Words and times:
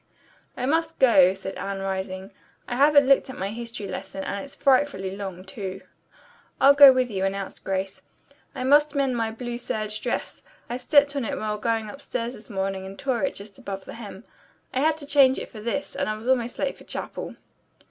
"I 0.57 0.65
must 0.65 0.97
go," 0.97 1.35
said 1.35 1.53
Anne, 1.59 1.79
rising. 1.79 2.31
"I 2.67 2.75
haven't 2.75 3.05
looked 3.05 3.29
at 3.29 3.37
my 3.37 3.49
history 3.49 3.87
lesson, 3.87 4.23
and 4.23 4.41
it 4.41 4.45
is 4.45 4.55
frightfully 4.55 5.15
long, 5.15 5.43
too." 5.45 5.81
"I'll 6.59 6.73
go 6.73 6.91
with 6.91 7.11
you," 7.11 7.23
announced 7.23 7.63
Grace. 7.63 8.01
"I 8.55 8.63
must 8.63 8.95
mend 8.95 9.15
my 9.15 9.29
blue 9.29 9.59
serge 9.59 10.01
dress. 10.01 10.41
I 10.67 10.77
stepped 10.77 11.15
on 11.15 11.23
it 11.23 11.37
while 11.37 11.59
going 11.59 11.87
upstairs 11.87 12.33
this 12.33 12.49
morning 12.49 12.83
and 12.87 12.97
tore 12.97 13.21
it 13.21 13.35
just 13.35 13.59
above 13.59 13.85
the 13.85 13.93
hem. 13.93 14.23
I 14.73 14.79
had 14.79 14.97
to 14.97 15.05
change 15.05 15.37
it 15.37 15.49
for 15.51 15.61
this, 15.61 15.95
and 15.95 16.09
was 16.17 16.27
almost 16.27 16.57
late 16.57 16.79
for 16.79 16.83
chapel." 16.83 17.35